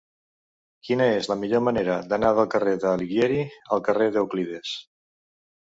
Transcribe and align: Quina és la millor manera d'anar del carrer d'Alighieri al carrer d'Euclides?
Quina 0.87 1.05
és 1.17 1.29
la 1.31 1.37
millor 1.41 1.61
manera 1.67 1.99
d'anar 2.13 2.33
del 2.39 2.49
carrer 2.55 2.73
d'Alighieri 2.85 3.39
al 3.77 3.85
carrer 3.91 4.09
d'Euclides? 4.17 4.77